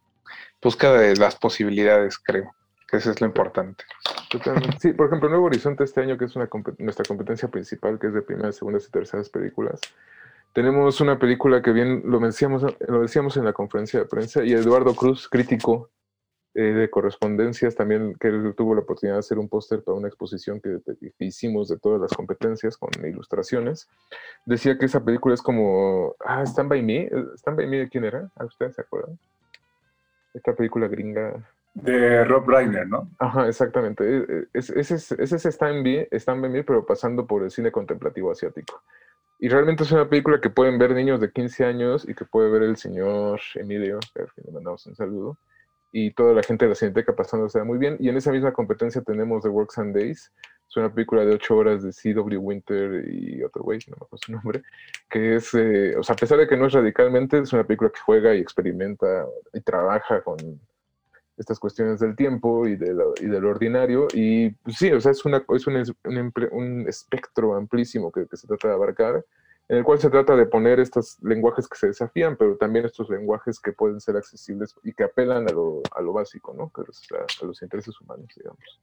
[0.61, 2.55] búsqueda de las posibilidades, creo,
[2.87, 3.85] que eso es lo importante.
[4.29, 4.77] Totalmente.
[4.81, 8.13] Sí, por ejemplo, Nuevo Horizonte este año, que es una nuestra competencia principal, que es
[8.13, 9.81] de primeras, segundas y terceras películas,
[10.53, 14.53] tenemos una película que bien lo decíamos, lo decíamos en la conferencia de prensa, y
[14.53, 15.89] Eduardo Cruz, crítico
[16.59, 20.61] eh, de correspondencias, también que tuvo la oportunidad de hacer un póster para una exposición
[20.61, 20.81] que,
[21.17, 23.89] que, hicimos de todas las competencias con ilustraciones,
[24.45, 28.03] decía que esa película es como, ah, Stand By Me, ¿Stand By Me de quién
[28.03, 28.29] era?
[28.35, 29.17] ¿A ustedes se acuerdan?
[30.35, 31.49] Esta película gringa.
[31.75, 33.09] De Rob Reiner, ¿no?
[33.21, 34.49] Ajá, exactamente.
[34.53, 38.33] Ese es, es, es Stand, By, Stand By Me, pero pasando por el cine contemplativo
[38.33, 38.83] asiático.
[39.39, 42.51] Y realmente es una película que pueden ver niños de 15 años y que puede
[42.51, 45.39] ver el señor Emilio, que le mandamos un saludo,
[45.93, 47.97] y toda la gente de la Cineteca pasándose muy bien.
[47.99, 50.33] Y en esa misma competencia tenemos The Works and Days,
[50.69, 52.37] es una película de 8 horas de C.W.
[52.37, 54.63] Winter y otro güey, no me acuerdo su nombre,
[55.09, 57.91] que es, eh, o sea, a pesar de que no es radicalmente, es una película
[57.91, 60.37] que juega y experimenta y trabaja con
[61.39, 64.09] estas cuestiones del tiempo y de y de lo ordinario.
[64.13, 68.37] Y pues, sí, o sea, es, una, es un, un un espectro amplísimo que, que
[68.37, 69.25] se trata de abarcar,
[69.69, 73.09] en el cual se trata de poner estos lenguajes que se desafían, pero también estos
[73.11, 76.71] lenguajes que pueden ser accesibles y que apelan a lo, a lo básico, ¿no?
[76.75, 78.81] Que es a, a los intereses humanos, digamos.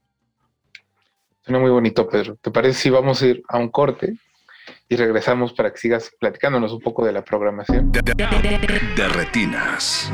[1.42, 2.36] Suena muy bonito, Pedro.
[2.42, 4.18] ¿Te parece si vamos a ir a un corte
[4.90, 7.92] y regresamos para que sigas platicándonos un poco de la programación?
[7.92, 10.12] De, de- de- de retinas.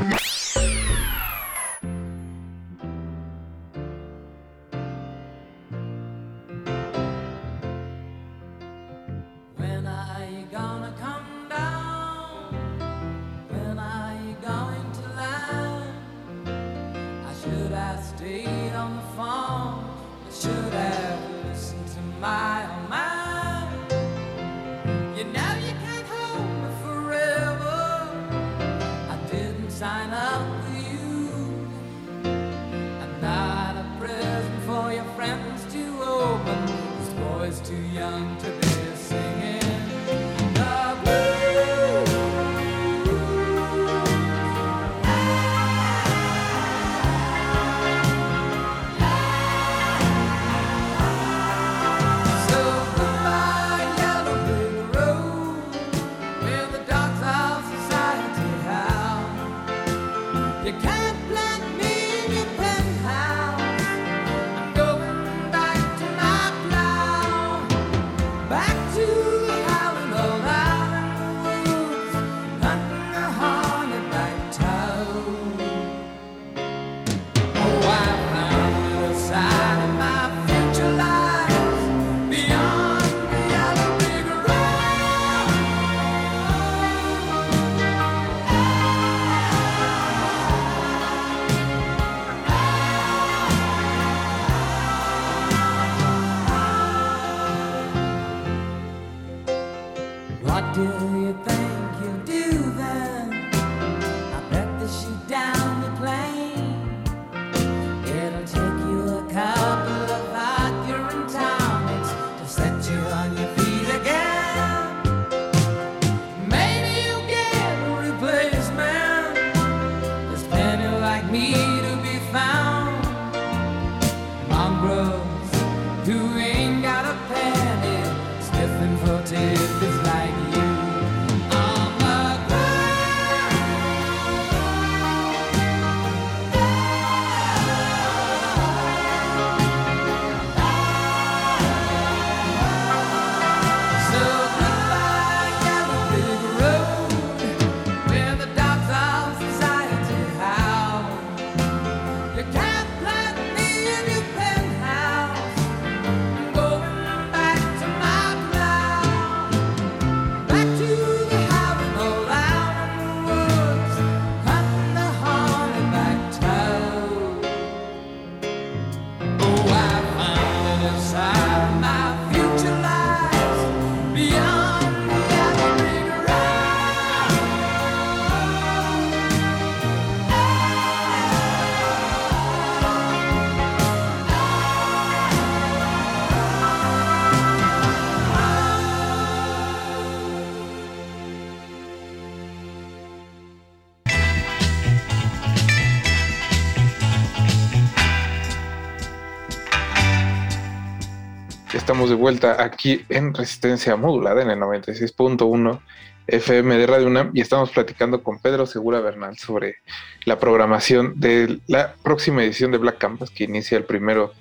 [202.08, 205.80] De vuelta aquí en Resistencia Modulada en el 96.1
[206.26, 209.76] FM de Radio UNAM y estamos platicando con Pedro Segura Bernal sobre
[210.24, 214.32] la programación de la próxima edición de Black Canvas que inicia el primero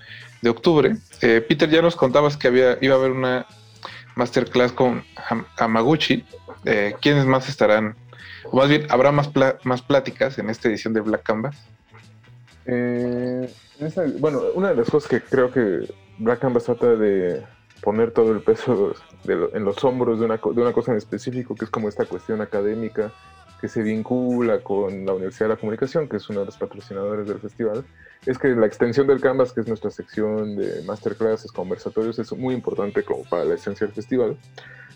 [0.42, 0.98] de octubre.
[1.22, 3.46] Eh, Peter, ya nos contabas que había, iba a haber una
[4.16, 6.26] masterclass con Ham- Hamaguchi.
[6.66, 7.96] Eh, ¿Quiénes más estarán?
[8.46, 9.30] O más bien, ¿habrá más,
[9.64, 11.56] más pláticas en esta edición de Black Canvas?
[12.66, 13.54] Eh,
[14.20, 17.44] bueno, una de las cosas que creo que Black Canvas trata de
[17.82, 20.98] poner todo el peso de lo- en los hombros de una, de una cosa en
[20.98, 23.12] específico, que es como esta cuestión académica
[23.60, 27.28] que se vincula con la Universidad de la Comunicación, que es uno de los patrocinadores
[27.28, 27.86] del festival,
[28.26, 32.56] es que la extensión del Canvas, que es nuestra sección de masterclasses, conversatorios, es muy
[32.56, 34.36] importante como para la esencia del festival,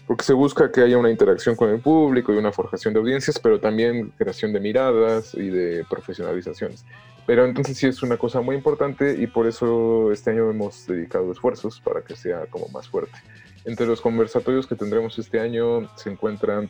[0.08, 3.40] porque se busca que haya una interacción con el público y una forjación de audiencias,
[3.40, 6.86] pero también creación de miradas y de profesionalizaciones.
[7.26, 11.32] Pero entonces sí es una cosa muy importante y por eso este año hemos dedicado
[11.32, 13.18] esfuerzos para que sea como más fuerte.
[13.66, 16.70] Entre los conversatorios que tendremos este año se encuentran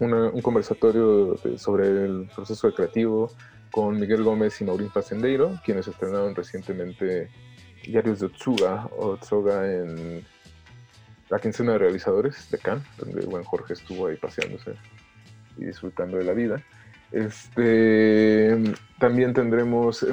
[0.00, 3.30] una- un conversatorio de- sobre el proceso creativo
[3.70, 7.28] con Miguel Gómez y Maurín Facendeiro, quienes estrenaron recientemente
[7.86, 10.24] Diarios de Otsuga Otsuga en
[11.28, 14.74] la quincena de realizadores de Cannes, donde el buen Jorge estuvo ahí paseándose
[15.56, 16.62] y disfrutando de la vida.
[17.12, 20.08] Este, también tendremos eh,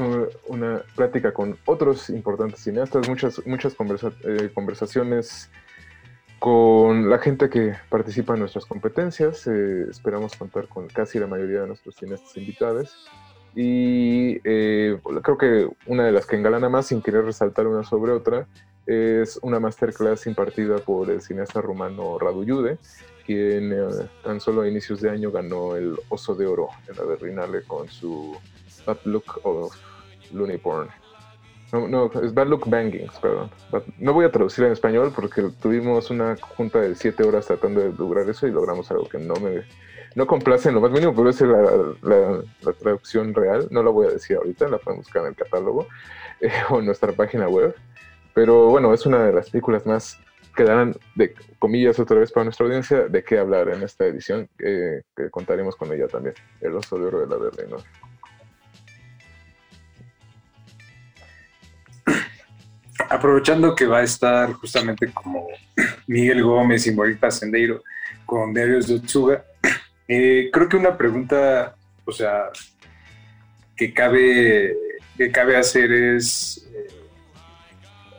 [0.48, 3.76] una plática con otros importantes cineastas, muchas, muchas
[4.24, 5.50] eh, conversaciones
[6.40, 9.48] con la gente que participa en nuestras competencias.
[9.48, 13.08] eh, esperamos contar con casi la mayoría de nuestros cineastas invitados.
[13.56, 18.48] Y creo que una de las que engalana más, sin querer resaltar una sobre otra,
[18.86, 22.78] es una masterclass impartida por el cineasta rumano Radu Yude,
[23.26, 27.04] quien eh, tan solo a inicios de año ganó el Oso de Oro en la
[27.04, 28.36] Berlinale con su
[28.86, 29.76] Bad Look of
[30.34, 30.90] Looney Porn.
[31.72, 33.50] No, no, es Bad Look Bangings, perdón.
[33.98, 37.92] No voy a traducir en español porque tuvimos una junta de siete horas tratando de
[37.94, 39.64] lograr eso y logramos algo que no me
[40.16, 41.62] no complace en lo más mínimo, pero es la,
[42.04, 43.68] la- la traducción real.
[43.72, 45.88] No la voy a decir ahorita, la pueden buscar en el catálogo
[46.42, 47.74] eh, o en nuestra página web.
[48.34, 50.20] Pero bueno, es una de las películas más
[50.56, 54.48] que darán, de comillas otra vez para nuestra audiencia, de qué hablar en esta edición,
[54.60, 57.78] eh, que contaremos con ella también, El Oso de Oro de la Verde, ¿no?
[63.10, 65.48] aprovechando que va a estar justamente como
[66.08, 67.82] Miguel Gómez y Morir Pacendeiro
[68.26, 69.44] con Diarios de Otsuga,
[70.08, 71.76] eh, creo que una pregunta,
[72.06, 72.50] o sea,
[73.76, 74.78] que cabe,
[75.18, 76.70] que cabe hacer es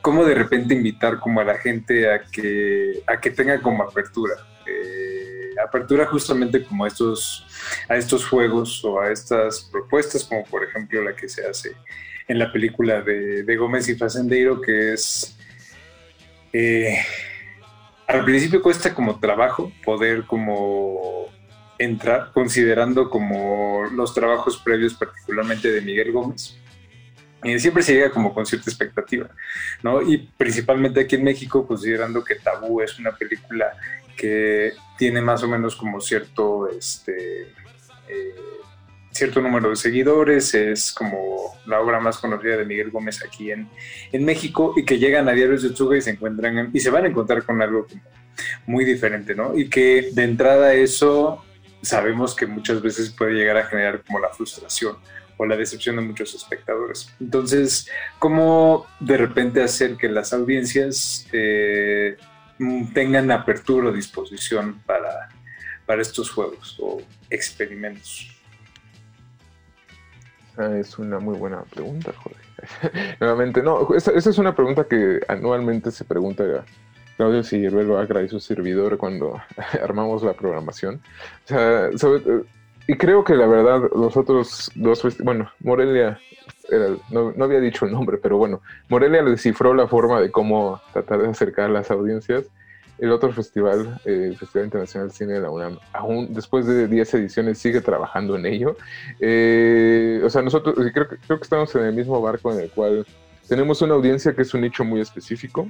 [0.04, 4.34] cómo de repente invitar como a la gente a que, a que tenga como apertura.
[4.66, 7.46] Eh, apertura justamente como a estos,
[7.88, 11.74] a estos juegos o a estas propuestas, como por ejemplo la que se hace
[12.28, 15.38] en la película de, Gómez y Facendeiro, que es...
[16.52, 16.98] eh,
[18.06, 21.28] al principio cuesta como trabajo poder como
[21.78, 26.58] entrar, considerando como los trabajos previos, particularmente de Miguel Gómez.
[27.44, 29.28] Y siempre se llega como con cierta expectativa,
[29.82, 30.00] ¿no?
[30.02, 33.72] Y principalmente aquí en México, considerando que Tabú es una película
[34.16, 37.42] que tiene más o menos como cierto, este,
[38.08, 38.34] eh,
[39.10, 43.68] cierto número de seguidores, es como la obra más conocida de Miguel Gómez aquí en,
[44.12, 46.90] en México y que llegan a Diarios de Otsuga y se encuentran en- y se
[46.90, 48.02] van a encontrar con algo como
[48.66, 49.56] muy diferente, ¿no?
[49.56, 51.44] Y que de entrada eso
[51.82, 54.96] sabemos que muchas veces puede llegar a generar como la frustración
[55.36, 57.12] o la decepción de muchos espectadores.
[57.20, 62.16] Entonces, ¿cómo de repente hacer que las audiencias eh,
[62.58, 65.28] mm, tengan apertura o disposición para,
[65.86, 68.30] para estos juegos o experimentos?
[70.56, 73.16] Es una muy buena pregunta, joder.
[73.20, 76.64] Nuevamente, no, esa, es una pregunta que anualmente se pregunta
[77.16, 79.40] Claudio Agra y su servidor cuando
[79.82, 81.00] armamos la programación.
[81.44, 82.44] O sea, sobre-
[82.86, 86.18] y creo que la verdad, los otros dos, bueno, Morelia,
[86.68, 90.80] era no, no había dicho el nombre, pero bueno, Morelia descifró la forma de cómo
[90.92, 92.44] tratar de acercar las audiencias.
[92.98, 96.86] El otro festival, eh, el Festival Internacional de Cine de la UNAM, aún después de
[96.86, 98.76] 10 ediciones sigue trabajando en ello.
[99.18, 103.04] Eh, o sea, nosotros creo, creo que estamos en el mismo barco en el cual
[103.48, 105.68] tenemos una audiencia que es un nicho muy específico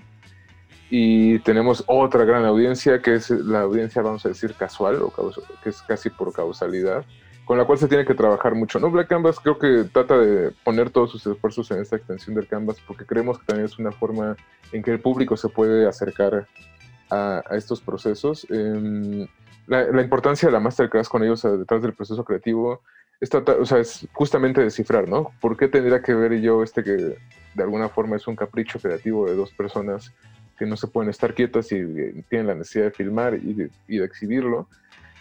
[0.97, 5.13] y tenemos otra gran audiencia que es la audiencia, vamos a decir, casual, o
[5.61, 7.05] que es casi por causalidad,
[7.45, 8.79] con la cual se tiene que trabajar mucho.
[8.79, 8.93] ¿no?
[8.93, 12.77] Black Canvas creo que trata de poner todos sus esfuerzos en esta extensión del Canvas
[12.87, 14.37] porque creemos que también es una forma
[14.71, 16.47] en que el público se puede acercar
[17.11, 18.47] a, estos procesos.
[18.49, 19.27] Em,
[19.67, 22.83] la, importancia de la masterclass con ellos detrás del proceso creativo
[23.21, 25.33] es, tratar- o sea, es justamente descifrar, ¿no?
[25.41, 29.27] ¿Por qué tendría que ver yo este que de alguna forma es un capricho creativo
[29.27, 30.15] de dos personas
[30.55, 33.71] que no se pueden estar quietas y eh, tienen la necesidad de filmar y de,
[33.89, 34.69] y de exhibirlo?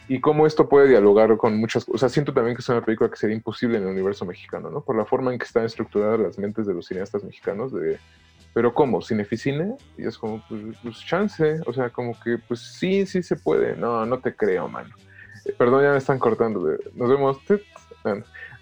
[0.08, 1.96] Y cómo esto puede dialogar con muchas cosas.
[1.96, 4.70] O sea, siento también que es una película que sería imposible en el universo mexicano,
[4.70, 4.82] ¿no?
[4.82, 7.98] Por la forma en que están estructuradas las mentes de los cineastas mexicanos de
[8.54, 9.02] pero ¿cómo?
[9.02, 9.76] ¿Cineficine?
[9.98, 13.76] Y es como, pues, pues, chance, o sea, como que, pues sí, sí se puede.
[13.76, 14.96] No, no te creo, mano.
[15.46, 16.60] Eh, perdón, ya me están cortando.
[16.94, 17.40] Nos vemos.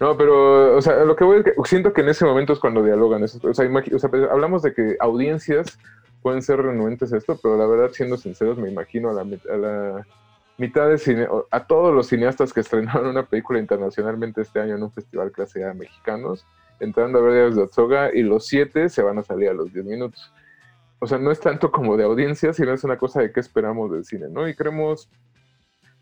[0.00, 2.58] No, pero, o sea, lo que voy es que siento que en ese momento es
[2.58, 3.22] cuando dialogan.
[3.22, 5.78] O sea, o sea, hablamos de que audiencias
[6.22, 10.06] pueden ser renuentes esto, pero la verdad, siendo sinceros, me imagino a la,
[10.56, 14.82] mitad de cine, a todos los cineastas que estrenaron una película internacionalmente este año en
[14.84, 16.46] un festival clase A mexicanos,
[16.78, 19.72] entrando a ver Diarios de Otsoga y los siete se van a salir a los
[19.72, 20.32] 10 minutos.
[21.00, 23.90] o sea, no es tanto como de audiencia, sino es una cosa de qué esperamos
[23.90, 24.48] del cine, ¿no?
[24.48, 25.10] Y creemos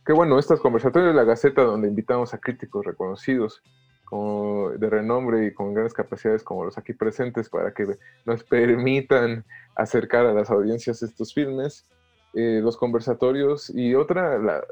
[0.05, 3.62] que, bueno, estos conversatorios de la Gaceta, donde invitamos a críticos reconocidos,
[4.11, 7.86] de renombre y con grandes capacidades como los aquí presentes para que
[8.24, 9.44] nos permitan
[9.76, 11.86] acercar a las audiencias estos filmes,
[12.34, 14.64] eh, los conversatorios y otra, la-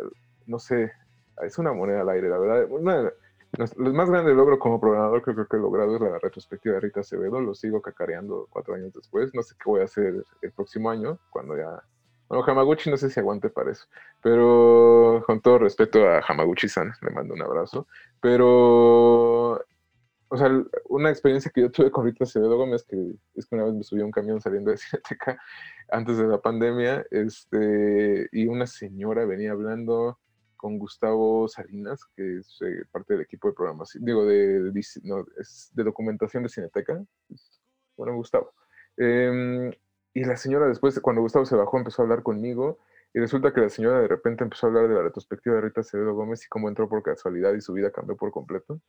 [0.47, 0.93] no sé,
[1.43, 2.67] es una moneda al aire, la verdad.
[2.71, 3.13] Una,
[3.59, 6.81] el más grande logro como programador que creo que he logrado es la retrospectiva de
[6.81, 10.53] Rita Acevedo, lo sigo cacareando cuatro años después, no sé qué voy a hacer el
[10.53, 11.83] próximo año, cuando ya...
[12.29, 13.87] Bueno, Hamaguchi no sé si aguante para eso,
[14.23, 17.87] pero con todo respeto a Hamaguchi-san, le mando un abrazo,
[18.21, 19.65] pero
[20.31, 20.51] o sea,
[20.89, 22.97] una experiencia que yo tuve con Rita Acevedo Gómez, que
[23.35, 25.41] es que una vez me subí a un camión saliendo de Cineteca
[25.91, 30.19] antes de la pandemia, este, y una señora venía hablando
[30.57, 34.71] con Gustavo Salinas, que es eh, parte del equipo de programación, digo, de
[35.73, 37.03] documentación de Cineteca.
[37.97, 38.53] Bueno, Gustavo.
[38.97, 39.73] Em,
[40.21, 42.79] y la señora después, cuando Gustavo se bajó, empezó a hablar conmigo,
[43.15, 45.81] y resulta que la señora de repente empezó a hablar de la retrospectiva de Rita
[45.81, 48.81] Acevedo Gómez y cómo entró por casualidad y su vida cambió por completo.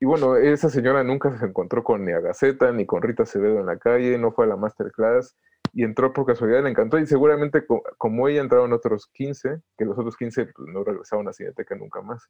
[0.00, 3.60] Y bueno, esa señora nunca se encontró con ni a Gaceta ni con Rita Acevedo
[3.60, 5.36] en la calle, no fue a la masterclass
[5.72, 9.84] y entró por casualidad, le encantó y seguramente co- como ella entraron otros 15, que
[9.84, 12.28] los otros 15 pues, no regresaron a Cineteca nunca más.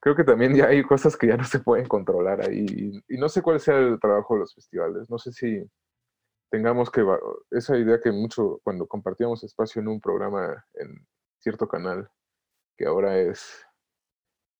[0.00, 2.66] Creo que también ya hay cosas que ya no se pueden controlar ahí
[3.08, 5.64] y, y no sé cuál sea el trabajo de los festivales, no sé si
[6.52, 7.02] tengamos que,
[7.50, 11.08] esa idea que mucho cuando compartíamos espacio en un programa en
[11.40, 12.10] cierto canal,
[12.78, 13.66] que ahora es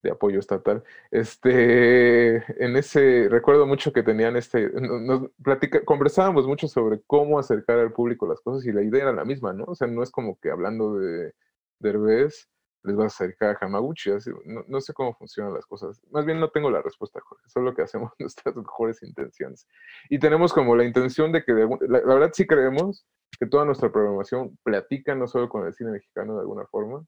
[0.03, 0.83] de apoyo estatal.
[1.11, 7.39] Este, en ese, recuerdo mucho que tenían este, no- nos platica, conversábamos mucho sobre cómo
[7.39, 9.65] acercar al público las cosas y la idea era la misma, ¿no?
[9.65, 11.35] O sea, no es como que hablando de
[11.79, 12.49] Derbez
[12.85, 16.01] les vas a acercar a Hamaguchi, así, no, sé cómo funcionan las cosas.
[16.11, 19.67] Más bien no tengo la respuesta, Jorge, solo que hacemos nuestras mejores intenciones.
[20.11, 23.07] Y tenemos como la intención de que, de la, la verdad sí creemos
[23.39, 27.07] que toda nuestra programación platica no solo con el cine mexicano de alguna forma,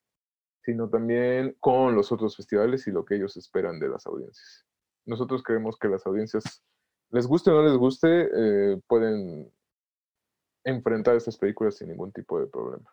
[0.62, 4.64] sino también con los otros festivales y lo que ellos esperan de las audiencias.
[5.04, 6.64] Nosotros creemos que las audiencias,
[7.10, 9.52] les guste o no les guste, eh, pueden
[10.64, 12.90] enfrentar estas películas sin ningún tipo de problema.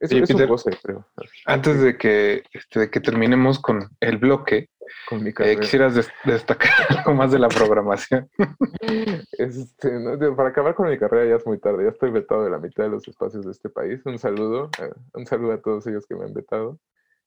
[0.00, 0.48] Eso Oye, Peter,
[0.82, 1.06] creo,
[1.44, 4.70] Antes de que, este, de que terminemos con el bloque,
[5.06, 8.28] con mi eh, quisieras des- destacar algo más de la programación.
[9.32, 12.50] Este, no, para acabar con mi carrera ya es muy tarde, ya estoy vetado de
[12.50, 14.00] la mitad de los espacios de este país.
[14.04, 16.78] Un saludo, eh, un saludo a todos ellos que me han vetado,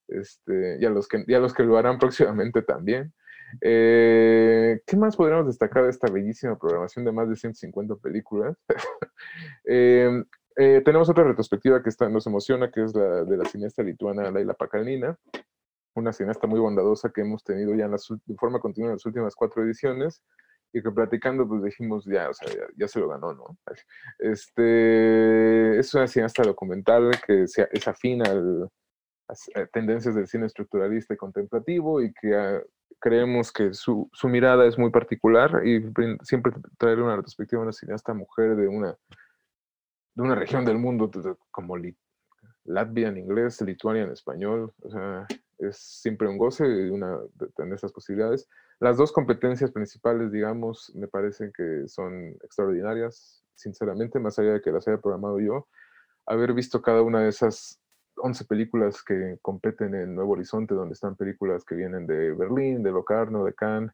[0.08, 3.14] este, y, a los que, y a los que lo harán próximamente también.
[3.62, 8.58] Eh, ¿Qué más podríamos destacar de esta bellísima programación de más de 150 películas?
[9.66, 10.24] Eh,
[10.58, 14.30] eh, tenemos otra retrospectiva que está, nos emociona, que es la de la cineasta lituana
[14.32, 15.18] Laila Pakalnina,
[15.96, 19.06] una cineasta muy bondadosa que hemos tenido ya en ul- de forma continua en las
[19.06, 20.24] últimas cuatro ediciones
[20.74, 23.58] y que platicando pues dijimos ya, o sea, ya, ya se lo ganó, ¿no?
[24.18, 28.70] Este, es una cineasta documental que se- es afín al-
[29.30, 32.62] a, a tendencias del cine estructuralista y contemplativo y que ah,
[33.00, 35.82] creemos que su, su mirada es muy particular y
[36.24, 38.96] siempre traer una retrospectiva de una cineasta mujer de una,
[40.16, 41.10] de una región del mundo
[41.52, 41.98] como Lit-
[42.66, 45.28] Latvia en inglés, Lituania en español, o sea,
[45.60, 47.20] es siempre un goce una
[47.56, 48.48] tener esas posibilidades.
[48.80, 54.72] Las dos competencias principales, digamos, me parecen que son extraordinarias, sinceramente, más allá de que
[54.72, 55.68] las haya programado yo.
[56.26, 57.80] Haber visto cada una de esas
[58.18, 62.92] 11 películas que competen en Nuevo Horizonte, donde están películas que vienen de Berlín, de
[62.92, 63.92] Locarno, de Cannes,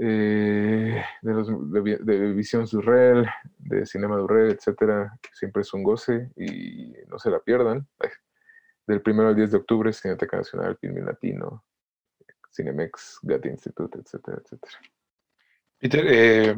[0.00, 3.28] eh, de, los, de, de Visión Surreal,
[3.58, 7.84] de Cinema Durrell, etcétera, siempre es un goce y no se la pierdan.
[8.86, 11.64] Del 1 al 10 de octubre, Cineteca Nacional, Filmin Latino,
[12.54, 14.78] Cinemex, Gatti Institute, etcétera, etcétera.
[15.78, 16.56] Peter, eh,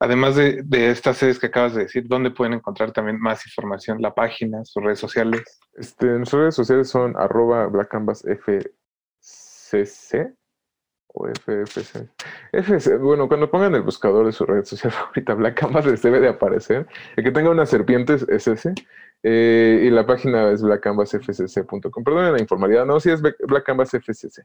[0.00, 4.02] además de, de estas series que acabas de decir, ¿dónde pueden encontrar también más información?
[4.02, 5.60] La página, sus redes sociales.
[5.74, 8.74] Este, nuestras redes sociales son arroba Black Canvas FCC
[11.14, 12.08] o FFC.
[12.52, 16.20] FC, bueno, cuando pongan el buscador de su red social favorita, Black Canvas les debe
[16.20, 16.86] de aparecer.
[17.16, 18.74] El que tenga una serpiente es ese.
[19.22, 22.04] eh, y la página es blackcanvasfcc.com.
[22.04, 24.42] Perdonen la informalidad, no, sí es Black Black Canvas FCC.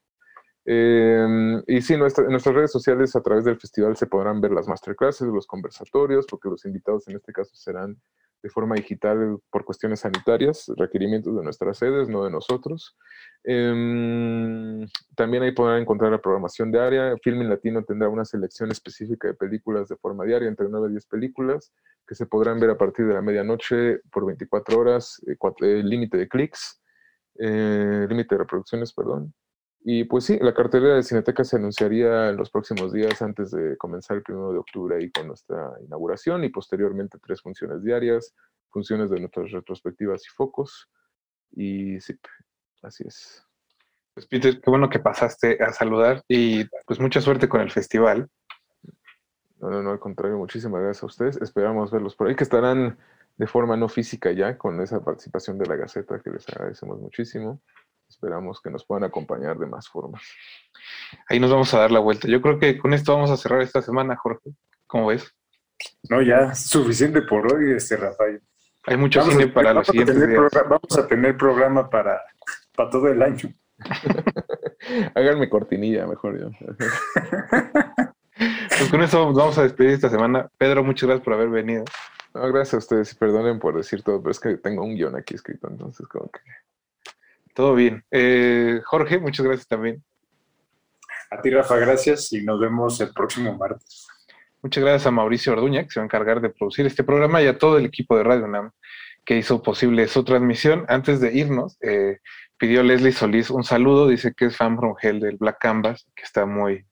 [0.72, 4.68] Eh, y sí, en nuestras redes sociales a través del festival se podrán ver las
[4.68, 8.00] masterclasses, los conversatorios, porque los invitados en este caso serán
[8.44, 12.96] de forma digital por cuestiones sanitarias, requerimientos de nuestras sedes, no de nosotros.
[13.44, 17.18] Em, también ahí podrán encontrar la programación diaria.
[17.24, 21.08] Filmin Latino tendrá una selección específica de películas de forma diaria, entre 9 y 10
[21.08, 21.74] películas,
[22.08, 26.18] que se podrán ver a partir de la medianoche por 24 horas, eh, eh, límite
[26.18, 26.80] de clics,
[27.40, 29.34] eh, límite de reproducciones, perdón.
[29.82, 33.78] Y pues sí, la cartelera de Cineteca se anunciaría en los próximos días antes de
[33.78, 38.36] comenzar el primero de octubre ahí con nuestra inauguración y posteriormente tres funciones diarias,
[38.70, 40.90] funciones de nuestras retrospectivas y focos.
[41.52, 42.20] Y sí,
[42.84, 43.46] así es.
[44.14, 48.30] Pues Peter, qué bueno que pasaste a saludar y pues mucha suerte con el festival.
[49.60, 51.38] No, no, no, al contrario, muchísimas gracias a ustedes.
[51.38, 52.98] Esperamos verlos por ahí, que estarán
[53.38, 57.62] de forma no física ya con esa participación de la Gaceta, que les agradecemos muchísimo.
[58.10, 60.22] Esperamos que nos puedan acompañar de más formas.
[61.30, 62.28] Ahí nos vamos a dar la vuelta.
[62.28, 64.52] Yo creo que con esto vamos a cerrar esta semana, Jorge.
[64.88, 65.34] ¿Cómo ves?
[66.10, 68.42] No, ya suficiente por hoy, este Rafael.
[68.86, 70.52] Hay mucho Vamos cine a- para los vamos a siguientes días.
[70.70, 72.22] Vamos a tener programa para,
[72.76, 73.54] para todo el año.
[75.16, 76.50] Háganme cortinilla, mejor yo.
[78.80, 80.48] Pues con eso nos vamos a despedir esta semana.
[80.58, 81.84] Pedro, muchas gracias por haber venido.
[82.34, 85.18] No, gracias a ustedes y perdonen por decir todo, pero es que tengo un guion
[85.18, 86.40] aquí escrito, entonces como que...
[87.60, 88.06] Todo bien.
[88.10, 90.02] Eh, Jorge, muchas gracias también.
[91.30, 94.08] A ti, Rafa, gracias y nos vemos el próximo martes.
[94.62, 97.48] Muchas gracias a Mauricio Orduña, que se va a encargar de producir este programa, y
[97.48, 98.72] a todo el equipo de Radio UNAM
[99.26, 100.86] que hizo posible su transmisión.
[100.88, 102.20] Antes de irnos, eh,
[102.58, 106.24] pidió Leslie Solís un saludo, dice que es fan from hell del Black Canvas, que
[106.24, 106.86] está muy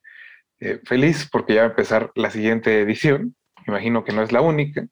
[0.59, 3.37] eh, feliz porque ya va a empezar la siguiente edición.
[3.67, 4.85] Imagino que no es la única.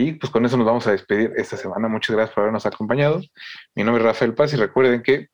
[0.00, 1.88] Y pues con eso nos vamos a despedir esta semana.
[1.88, 3.20] Muchas gracias por habernos acompañado.
[3.74, 5.26] Mi nombre es Rafael Paz y recuerden que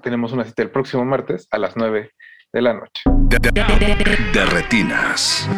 [0.00, 2.12] tenemos una cita el próximo martes a las 9
[2.52, 3.02] de la noche.
[3.04, 5.48] De, de- de retinas.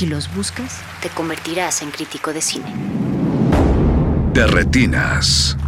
[0.00, 2.72] Si los buscas, te convertirás en crítico de cine.
[4.32, 5.58] De retinas.